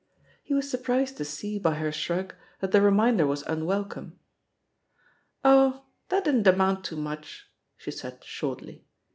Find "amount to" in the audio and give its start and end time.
6.47-6.95